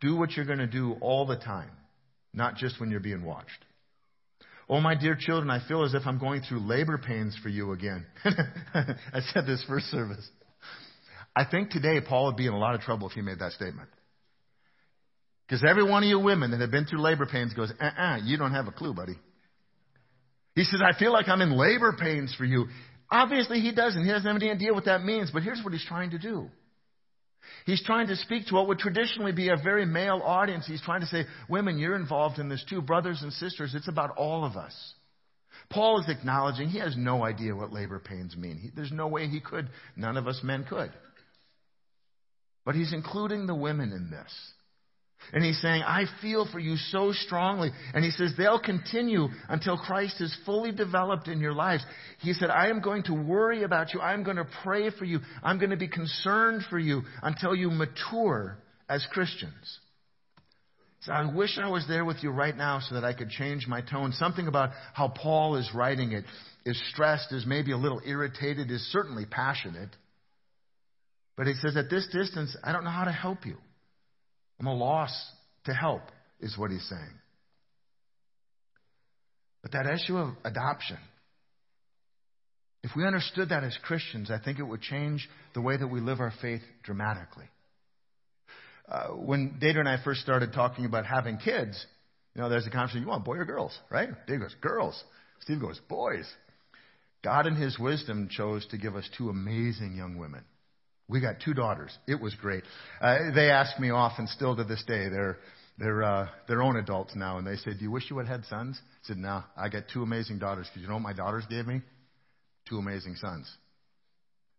[0.00, 1.70] Do what you're going to do all the time,
[2.32, 3.64] not just when you're being watched.
[4.68, 7.72] Oh, my dear children, I feel as if I'm going through labor pains for you
[7.72, 8.06] again.
[8.24, 10.26] I said this first service.
[11.36, 13.52] I think today Paul would be in a lot of trouble if he made that
[13.52, 13.88] statement.
[15.46, 18.02] Because every one of you women that have been through labor pains goes, uh uh-uh,
[18.02, 19.14] uh, you don't have a clue, buddy.
[20.54, 22.66] He says, I feel like I'm in labor pains for you.
[23.10, 24.02] Obviously, he doesn't.
[24.02, 26.48] He doesn't have any idea what that means, but here's what he's trying to do.
[27.66, 30.66] He's trying to speak to what would traditionally be a very male audience.
[30.66, 32.80] He's trying to say, women, you're involved in this too.
[32.80, 34.74] Brothers and sisters, it's about all of us.
[35.70, 38.58] Paul is acknowledging he has no idea what labor pains mean.
[38.58, 39.68] He, there's no way he could.
[39.96, 40.92] None of us men could.
[42.64, 44.32] But he's including the women in this.
[45.32, 47.70] And he's saying, I feel for you so strongly.
[47.92, 51.84] And he says, they'll continue until Christ is fully developed in your lives.
[52.20, 54.00] He said, I am going to worry about you.
[54.00, 55.20] I'm going to pray for you.
[55.42, 58.58] I'm going to be concerned for you until you mature
[58.88, 59.80] as Christians.
[61.00, 63.66] So I wish I was there with you right now so that I could change
[63.66, 64.12] my tone.
[64.12, 66.24] Something about how Paul is writing it
[66.64, 69.90] is stressed, is maybe a little irritated, is certainly passionate.
[71.36, 73.56] But he says, at this distance, I don't know how to help you.
[74.60, 75.12] I'm a loss
[75.64, 76.02] to help,
[76.40, 77.20] is what he's saying.
[79.62, 80.98] But that issue of adoption,
[82.82, 86.00] if we understood that as Christians, I think it would change the way that we
[86.00, 87.46] live our faith dramatically.
[88.86, 91.86] Uh, when Data and I first started talking about having kids,
[92.34, 94.10] you know, there's a conversation, you want boy or girls, right?
[94.26, 95.02] Dave goes, girls.
[95.40, 96.30] Steve goes, boys.
[97.22, 100.44] God in his wisdom chose to give us two amazing young women.
[101.08, 101.96] We got two daughters.
[102.06, 102.64] It was great.
[103.00, 105.38] Uh, they ask me often, still to this day, they're
[105.76, 108.44] they're uh, their own adults now, and they say, "Do you wish you had had
[108.46, 110.68] sons?" I said, "No, I got two amazing daughters.
[110.68, 111.82] Because you know what my daughters gave me?
[112.68, 113.52] Two amazing sons.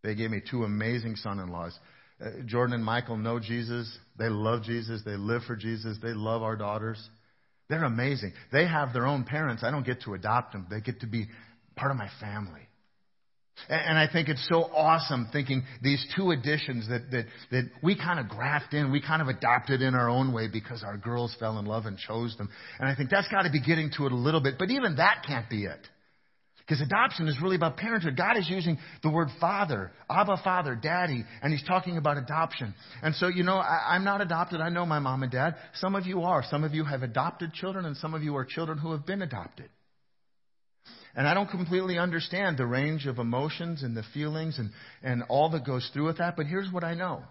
[0.03, 1.77] They gave me two amazing son-in-laws.
[2.23, 3.97] Uh, Jordan and Michael know Jesus.
[4.17, 5.01] They love Jesus.
[5.03, 5.97] They live for Jesus.
[6.01, 7.01] They love our daughters.
[7.69, 8.33] They're amazing.
[8.51, 9.63] They have their own parents.
[9.63, 10.67] I don't get to adopt them.
[10.69, 11.27] They get to be
[11.75, 12.61] part of my family.
[13.69, 18.19] And I think it's so awesome thinking these two additions that, that, that we kind
[18.19, 21.57] of graft in, we kind of adopted in our own way because our girls fell
[21.57, 22.49] in love and chose them.
[22.79, 24.97] And I think that's got to be getting to it a little bit, but even
[24.97, 25.79] that can't be it.
[26.59, 28.17] Because adoption is really about parenthood.
[28.17, 32.73] God is using the word father, Abba father, daddy, and he's talking about adoption.
[33.03, 34.61] And so, you know, I, I'm not adopted.
[34.61, 35.55] I know my mom and dad.
[35.75, 36.43] Some of you are.
[36.49, 39.21] Some of you have adopted children, and some of you are children who have been
[39.21, 39.69] adopted.
[41.15, 45.49] And I don't completely understand the range of emotions and the feelings and, and all
[45.51, 47.23] that goes through with that, but here's what I know.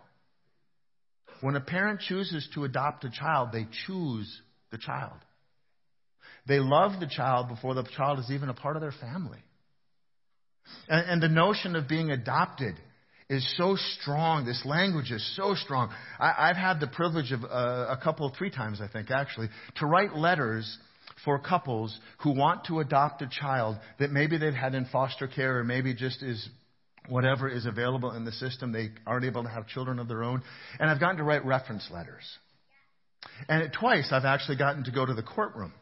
[1.42, 5.18] When a parent chooses to adopt a child, they choose the child.
[6.46, 9.42] They love the child before the child is even a part of their family.
[10.88, 12.74] And, and the notion of being adopted
[13.28, 14.44] is so strong.
[14.44, 15.90] This language is so strong.
[16.18, 17.46] I, have had the privilege of uh,
[17.90, 20.78] a couple, three times, I think, actually, to write letters
[21.24, 25.59] for couples who want to adopt a child that maybe they've had in foster care
[25.59, 26.48] or maybe just is
[27.09, 28.72] whatever is available in the system.
[28.72, 30.42] They aren't able to have children of their own.
[30.79, 32.24] And I've gotten to write reference letters.
[33.48, 35.72] And twice I've actually gotten to go to the courtroom.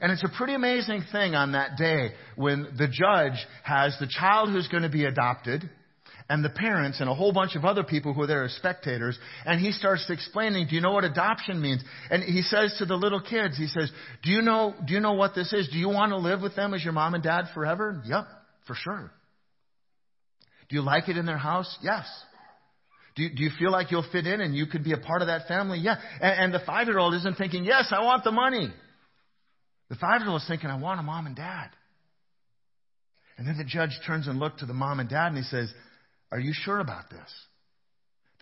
[0.00, 4.50] And it's a pretty amazing thing on that day when the judge has the child
[4.50, 5.68] who's going to be adopted
[6.28, 9.18] and the parents and a whole bunch of other people who are there as spectators.
[9.44, 11.84] And he starts explaining, do you know what adoption means?
[12.10, 13.90] And he says to the little kids, he says,
[14.24, 15.68] do you know, do you know what this is?
[15.68, 18.02] Do you want to live with them as your mom and dad forever?
[18.04, 18.26] Yep,
[18.66, 19.12] for sure.
[20.68, 21.78] Do you like it in their house?
[21.80, 22.06] Yes.
[23.14, 25.22] Do you, do you feel like you'll fit in and you could be a part
[25.22, 25.78] of that family?
[25.78, 25.94] Yeah.
[26.20, 28.68] And, and the five year old isn't thinking, yes, I want the money.
[29.88, 31.70] The five year old is thinking, I want a mom and dad.
[33.38, 35.72] And then the judge turns and looks to the mom and dad and he says,
[36.36, 37.32] are you sure about this?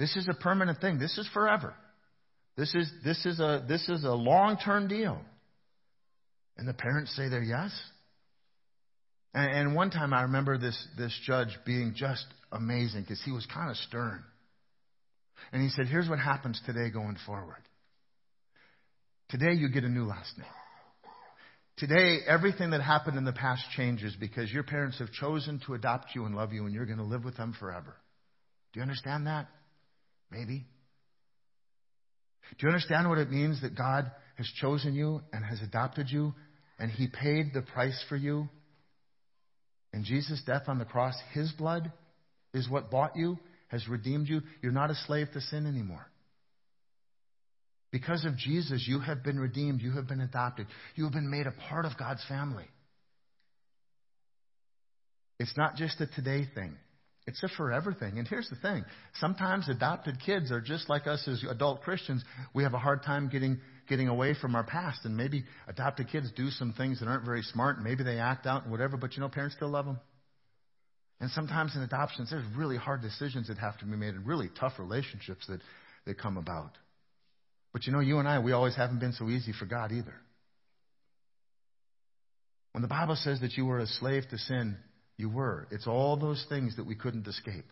[0.01, 0.99] This is a permanent thing.
[0.99, 1.75] This is forever.
[2.57, 5.21] This is, this is a, this is a long term deal.
[6.57, 7.71] And the parents say they're yes.
[9.33, 13.47] And, and one time I remember this, this judge being just amazing because he was
[13.47, 14.25] kind of stern.
[15.53, 17.63] And he said, Here's what happens today going forward.
[19.29, 20.49] Today you get a new last name.
[21.77, 26.15] Today, everything that happened in the past changes because your parents have chosen to adopt
[26.15, 27.97] you and love you, and you're going to live with them forever.
[28.73, 29.49] Do you understand that?
[30.31, 30.67] Maybe.
[32.59, 36.35] Do you understand what it means that God has chosen you and has adopted you,
[36.79, 38.49] and He paid the price for you?
[39.93, 41.91] And Jesus' death on the cross, His blood
[42.53, 44.43] is what bought you, has redeemed you.
[44.63, 46.07] You're not a slave to sin anymore.
[47.95, 49.81] Because of Jesus, you have been redeemed.
[49.81, 50.67] You have been adopted.
[50.97, 52.65] You have been made a part of God's family.
[55.39, 56.75] It's not just a today thing,
[57.29, 58.19] It's a forever thing.
[58.19, 58.85] And here's the thing
[59.21, 62.25] sometimes adopted kids are just like us as adult Christians.
[62.53, 65.05] We have a hard time getting, getting away from our past.
[65.05, 67.77] And maybe adopted kids do some things that aren't very smart.
[67.77, 70.01] And maybe they act out and whatever, but you know, parents still love them.
[71.21, 74.51] And sometimes in adoptions, there's really hard decisions that have to be made and really
[74.59, 75.61] tough relationships that,
[76.07, 76.73] that come about.
[77.75, 80.15] But you know, you and I, we always haven't been so easy for God either.
[82.73, 84.79] When the Bible says that you were a slave to sin,
[85.17, 85.67] you were.
[85.71, 87.67] It's all those things that we couldn't escape.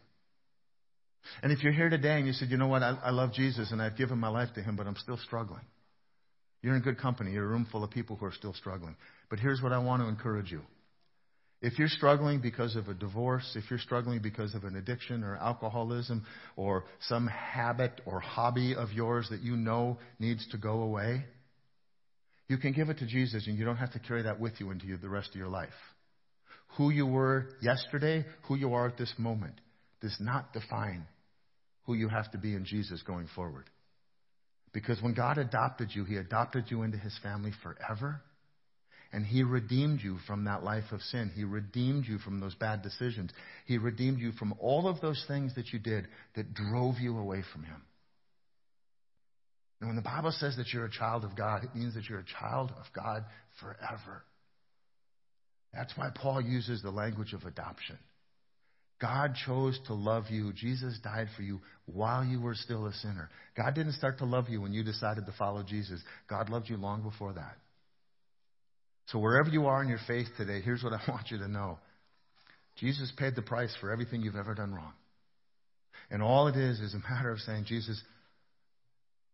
[1.42, 3.70] And if you're here today and you said, you know what, I, I love Jesus
[3.70, 5.64] and I've given my life to him, but I'm still struggling.
[6.62, 7.32] You're in good company.
[7.32, 8.96] You're a room full of people who are still struggling.
[9.30, 10.62] But here's what I want to encourage you.
[11.62, 15.36] If you're struggling because of a divorce, if you're struggling because of an addiction or
[15.36, 21.24] alcoholism or some habit or hobby of yours that you know needs to go away,
[22.48, 24.72] you can give it to Jesus and you don't have to carry that with you
[24.72, 25.70] into the rest of your life.
[26.78, 29.54] Who you were yesterday, who you are at this moment,
[30.00, 31.06] does not define
[31.84, 33.70] who you have to be in Jesus going forward.
[34.72, 38.20] Because when God adopted you, He adopted you into His family forever.
[39.12, 41.30] And He redeemed you from that life of sin.
[41.34, 43.30] He redeemed you from those bad decisions.
[43.66, 47.42] He redeemed you from all of those things that you did that drove you away
[47.52, 47.82] from Him.
[49.80, 52.20] And when the Bible says that you're a child of God, it means that you're
[52.20, 53.24] a child of God
[53.60, 54.22] forever.
[55.74, 57.98] That's why Paul uses the language of adoption.
[59.00, 60.52] God chose to love you.
[60.52, 63.28] Jesus died for you while you were still a sinner.
[63.56, 66.00] God didn't start to love you when you decided to follow Jesus.
[66.28, 67.56] God loved you long before that.
[69.06, 71.78] So, wherever you are in your faith today, here's what I want you to know
[72.78, 74.92] Jesus paid the price for everything you've ever done wrong.
[76.10, 78.00] And all it is is a matter of saying, Jesus,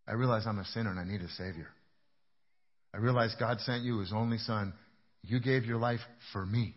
[0.07, 1.69] I realize I'm a sinner and I need a Savior.
[2.95, 4.73] I realize God sent you His only Son.
[5.23, 6.01] You gave your life
[6.33, 6.75] for me.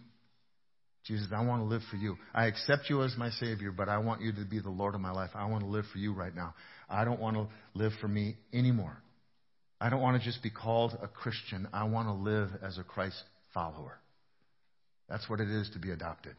[1.06, 2.18] Jesus, I want to live for you.
[2.34, 5.02] I accept you as my Savior, but I want you to be the Lord of
[5.02, 5.32] my life.
[5.34, 6.54] I want to live for you right now.
[6.90, 9.02] I don't want to live for me anymore.
[9.82, 11.68] I don't want to just be called a Christian.
[11.74, 13.98] I want to live as a Christ follower.
[15.10, 16.36] That's what it is to be adopted.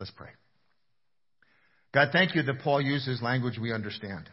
[0.00, 0.30] Let's pray.
[1.92, 4.30] God, thank you that Paul uses language we understand.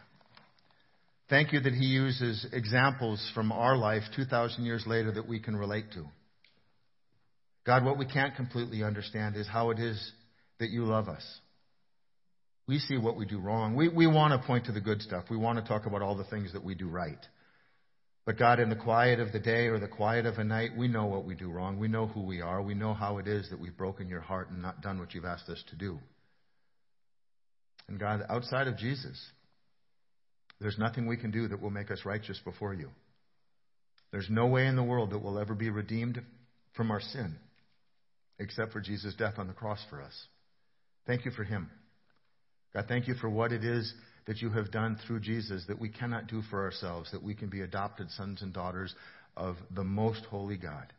[1.28, 5.54] Thank you that he uses examples from our life 2,000 years later that we can
[5.54, 6.06] relate to.
[7.66, 10.12] God, what we can't completely understand is how it is
[10.60, 11.24] that you love us.
[12.66, 13.76] We see what we do wrong.
[13.76, 15.24] We, we want to point to the good stuff.
[15.30, 17.18] We want to talk about all the things that we do right.
[18.28, 20.86] But God, in the quiet of the day or the quiet of a night, we
[20.86, 21.78] know what we do wrong.
[21.78, 22.60] We know who we are.
[22.60, 25.24] We know how it is that we've broken your heart and not done what you've
[25.24, 25.98] asked us to do.
[27.88, 29.18] And God, outside of Jesus,
[30.60, 32.90] there's nothing we can do that will make us righteous before you.
[34.12, 36.20] There's no way in the world that we'll ever be redeemed
[36.76, 37.34] from our sin
[38.38, 40.12] except for Jesus' death on the cross for us.
[41.06, 41.70] Thank you for him.
[42.74, 43.90] God, thank you for what it is
[44.28, 47.48] that you have done through Jesus that we cannot do for ourselves, that we can
[47.48, 48.94] be adopted sons and daughters
[49.36, 50.92] of the most holy God,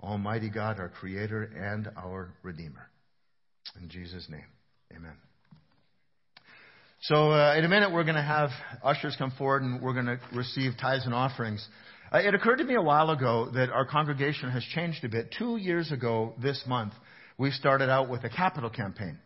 [0.00, 2.88] Almighty God, our Creator and our Redeemer.
[3.82, 4.46] In Jesus' name,
[4.96, 5.16] amen.
[7.02, 8.50] So, uh, in a minute, we're going to have
[8.82, 11.66] ushers come forward and we're going to receive tithes and offerings.
[12.12, 15.34] Uh, it occurred to me a while ago that our congregation has changed a bit.
[15.36, 16.92] Two years ago this month,
[17.38, 19.18] we started out with a capital campaign.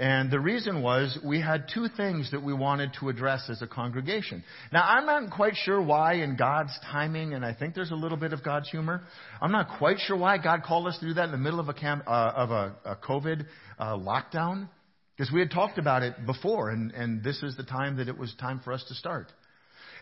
[0.00, 3.66] And the reason was we had two things that we wanted to address as a
[3.66, 4.42] congregation.
[4.72, 8.16] Now, I'm not quite sure why in God's timing, and I think there's a little
[8.16, 9.02] bit of God's humor.
[9.42, 11.68] I'm not quite sure why God called us to do that in the middle of
[11.68, 13.44] a, camp, uh, of a, a COVID
[13.78, 14.70] uh, lockdown.
[15.18, 18.16] Because we had talked about it before, and, and this is the time that it
[18.16, 19.30] was time for us to start.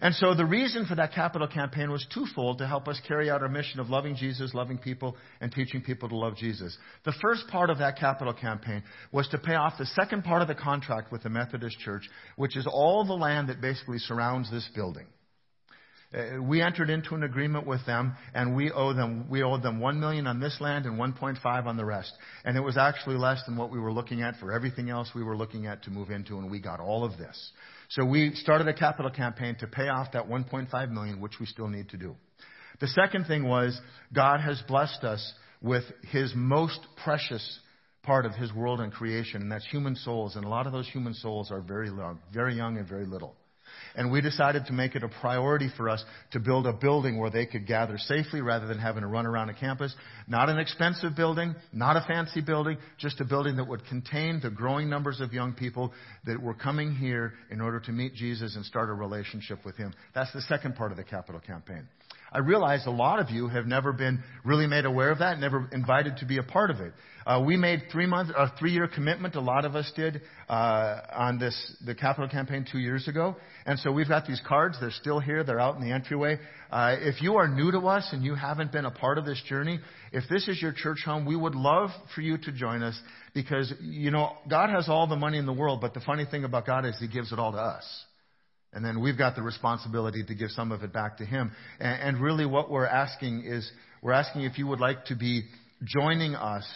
[0.01, 3.43] And so the reason for that capital campaign was twofold to help us carry out
[3.43, 6.77] our mission of loving Jesus, loving people, and teaching people to love Jesus.
[7.05, 8.83] The first part of that capital campaign
[9.13, 12.57] was to pay off the second part of the contract with the Methodist Church, which
[12.57, 15.07] is all the land that basically surrounds this building.
[16.15, 19.79] Uh, we entered into an agreement with them, and we owe them we owed them
[19.79, 22.13] one million on this land and 1.5 on the rest.
[22.47, 25.23] And it was actually less than what we were looking at for everything else we
[25.23, 27.53] were looking at to move into, and we got all of this.
[27.89, 31.69] So we started a capital campaign to pay off that 1.5 million, which we still
[31.69, 32.17] need to do.
[32.81, 33.81] The second thing was
[34.13, 35.33] God has blessed us
[35.63, 37.61] with His most precious
[38.03, 40.37] part of His world and creation, and that's human souls.
[40.37, 43.35] And a lot of those human souls are very young, very young and very little.
[43.95, 47.31] And we decided to make it a priority for us to build a building where
[47.31, 49.95] they could gather safely rather than having to run around a campus.
[50.27, 54.51] Not an expensive building, not a fancy building, just a building that would contain the
[54.51, 55.93] growing numbers of young people
[56.27, 59.93] that were coming here in order to meet Jesus and start a relationship with Him.
[60.15, 61.89] That's the second part of the capital campaign.
[62.33, 65.69] I realize a lot of you have never been really made aware of that, never
[65.73, 66.93] invited to be a part of it.
[67.27, 69.35] Uh, we made three month, a three year commitment.
[69.35, 73.79] A lot of us did uh, on this the capital campaign two years ago, and
[73.79, 74.79] so we've got these cards.
[74.81, 75.45] They're still here.
[75.45, 76.39] They're out in the entryway.
[76.71, 79.43] Uh, if you are new to us and you haven't been a part of this
[79.47, 79.79] journey,
[80.11, 82.99] if this is your church home, we would love for you to join us
[83.35, 86.45] because you know God has all the money in the world, but the funny thing
[86.45, 87.85] about God is He gives it all to us.
[88.73, 91.53] And then we've got the responsibility to give some of it back to Him.
[91.81, 93.71] And, and really what we're asking is,
[94.03, 95.43] we're asking if you would like to be
[95.85, 96.67] joining us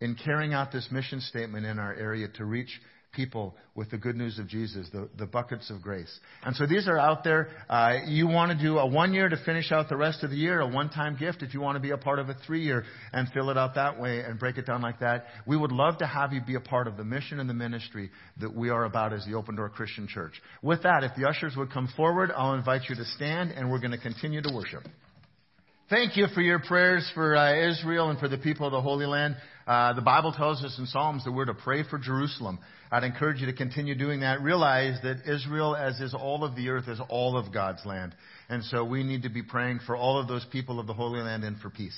[0.00, 2.80] in carrying out this mission statement in our area to reach
[3.16, 6.20] people with the good news of Jesus, the, the buckets of grace.
[6.44, 7.48] And so these are out there.
[7.68, 10.36] Uh, you want to do a one year to finish out the rest of the
[10.36, 12.62] year, a one time gift if you want to be a part of a three
[12.62, 15.24] year and fill it out that way and break it down like that.
[15.46, 18.10] We would love to have you be a part of the mission and the ministry
[18.40, 20.40] that we are about as the Open Door Christian Church.
[20.62, 23.80] With that, if the ushers would come forward, I'll invite you to stand and we're
[23.80, 24.86] going to continue to worship.
[25.88, 29.06] Thank you for your prayers for uh, Israel and for the people of the Holy
[29.06, 29.36] Land.
[29.68, 32.58] Uh, the Bible tells us in Psalms that we're to pray for Jerusalem.
[32.90, 34.40] I'd encourage you to continue doing that.
[34.40, 38.16] Realize that Israel, as is all of the earth, is all of God's land.
[38.48, 41.20] And so we need to be praying for all of those people of the Holy
[41.20, 41.96] Land and for peace.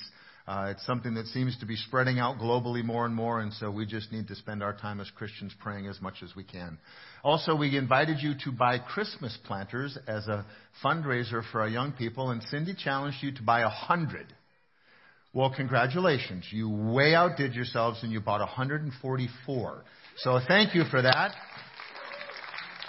[0.49, 3.69] Uh, it's something that seems to be spreading out globally more and more, and so
[3.69, 6.79] we just need to spend our time as Christians praying as much as we can.
[7.23, 10.43] Also, we invited you to buy Christmas planters as a
[10.83, 14.25] fundraiser for our young people, and Cindy challenged you to buy a hundred.
[15.33, 16.45] Well, congratulations.
[16.49, 19.83] You way outdid yourselves and you bought 144.
[20.17, 21.35] So thank you for that.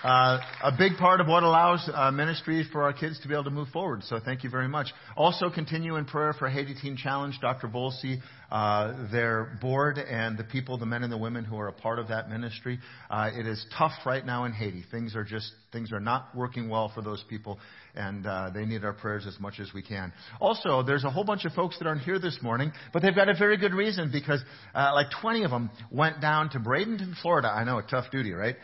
[0.02, 3.44] Uh, a big part of what allows uh, ministry for our kids to be able
[3.44, 4.02] to move forward.
[4.04, 4.88] So thank you very much.
[5.14, 7.68] Also, continue in prayer for Haiti Teen Challenge, Dr.
[7.68, 8.18] Volsey,
[8.50, 11.98] uh, their board, and the people, the men and the women who are a part
[11.98, 12.78] of that ministry.
[13.10, 14.84] Uh, it is tough right now in Haiti.
[14.90, 17.58] Things are just things are not working well for those people,
[17.94, 20.14] and uh, they need our prayers as much as we can.
[20.40, 23.28] Also, there's a whole bunch of folks that aren't here this morning, but they've got
[23.28, 24.42] a very good reason because
[24.74, 27.48] uh, like 20 of them went down to Bradenton, Florida.
[27.48, 28.56] I know a tough duty, right?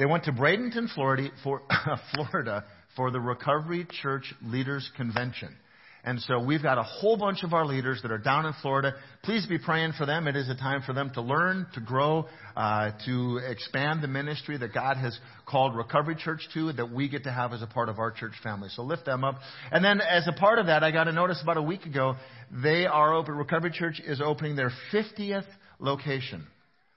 [0.00, 1.60] They went to Bradenton, Florida for,
[2.14, 2.64] Florida
[2.96, 5.54] for the Recovery Church Leaders Convention.
[6.02, 8.94] And so we've got a whole bunch of our leaders that are down in Florida.
[9.22, 10.26] Please be praying for them.
[10.26, 12.24] It is a time for them to learn, to grow,
[12.56, 17.24] uh, to expand the ministry that God has called Recovery Church to, that we get
[17.24, 18.70] to have as a part of our church family.
[18.70, 19.40] So lift them up.
[19.70, 22.14] And then as a part of that, I got a notice about a week ago,
[22.50, 25.44] they are open, Recovery Church is opening their 50th
[25.78, 26.46] location.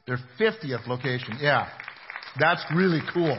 [0.08, 1.68] Their 50th location, yeah.
[2.40, 3.38] That's really cool.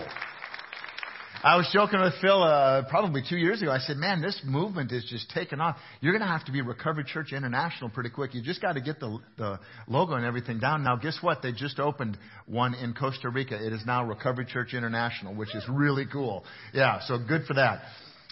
[1.43, 3.71] I was joking with Phil uh, probably two years ago.
[3.71, 5.77] I said, "Man, this movement is just taking off.
[6.01, 8.35] You're going to have to be Recovery Church International pretty quick.
[8.35, 11.43] You just got to get the the logo and everything down." Now, guess what?
[11.43, 12.17] They just opened
[12.47, 13.57] one in Costa Rica.
[13.57, 16.45] It is now Recovery Church International, which is really cool.
[16.73, 17.83] Yeah, so good for that.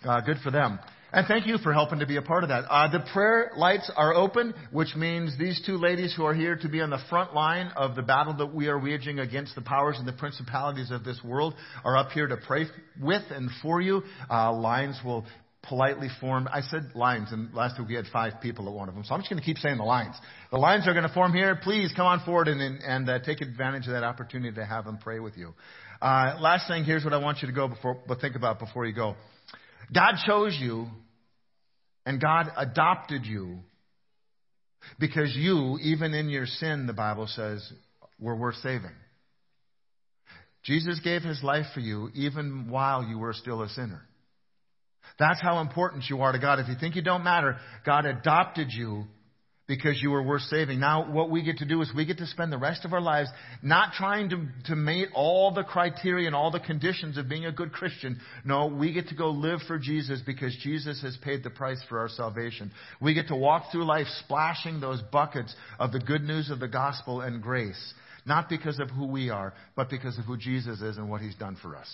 [0.04, 0.78] Uh, good for them.
[1.14, 2.64] And thank you for helping to be a part of that.
[2.70, 6.68] Uh, the prayer lights are open, which means these two ladies who are here to
[6.70, 9.96] be on the front line of the battle that we are waging against the powers
[9.98, 11.54] and the principalities of this world
[11.84, 12.64] are up here to pray
[12.98, 14.02] with and for you.
[14.30, 15.26] Uh, lines will
[15.62, 16.48] politely form.
[16.50, 19.14] I said lines, and last week we had five people at one of them, so
[19.14, 20.16] I'm just going to keep saying the lines.
[20.50, 21.58] The lines are going to form here.
[21.62, 24.86] Please come on forward and, and, and uh, take advantage of that opportunity to have
[24.86, 25.52] them pray with you.
[26.00, 28.86] Uh, last thing, here's what I want you to go before, but think about before
[28.86, 29.14] you go.
[29.94, 30.88] God chose you
[32.04, 33.58] and God adopted you
[34.98, 37.72] because you, even in your sin, the Bible says,
[38.18, 38.90] were worth saving.
[40.64, 44.02] Jesus gave his life for you even while you were still a sinner.
[45.18, 46.60] That's how important you are to God.
[46.60, 49.04] If you think you don't matter, God adopted you
[49.72, 50.78] because you were worth saving.
[50.78, 53.00] Now, what we get to do is we get to spend the rest of our
[53.00, 53.30] lives
[53.62, 57.52] not trying to, to meet all the criteria and all the conditions of being a
[57.52, 58.20] good Christian.
[58.44, 62.00] No, we get to go live for Jesus because Jesus has paid the price for
[62.00, 62.70] our salvation.
[63.00, 66.68] We get to walk through life splashing those buckets of the good news of the
[66.68, 67.94] gospel and grace.
[68.26, 71.34] Not because of who we are, but because of who Jesus is and what He's
[71.36, 71.88] done for us.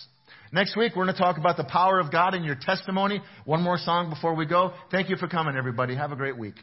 [0.51, 3.21] Next week, we're going to talk about the power of God in your testimony.
[3.45, 4.73] One more song before we go.
[4.91, 5.95] Thank you for coming, everybody.
[5.95, 6.55] Have a great week.